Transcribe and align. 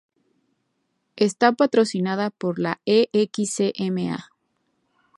Está 1.15 1.51
patrocinada 1.51 2.31
por 2.31 2.57
la 2.57 2.81
Excma. 2.85 4.31